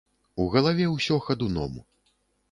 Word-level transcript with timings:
У 0.43 0.45
галаве 0.53 0.87
ўсё 0.93 1.17
хадуном. 1.27 1.77